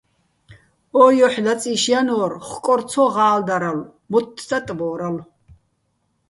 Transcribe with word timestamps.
ო 1.01 1.03
ჲოჰ̦ 1.17 1.35
ლაწი́შ 1.45 1.83
ჲანო́რ, 1.91 2.33
ხკორ 2.49 2.81
ცო 2.89 3.03
ღა́ლდარალო̆, 3.13 3.91
მოთთ 4.11 4.37
ტატბო́რალო̆. 4.49 5.25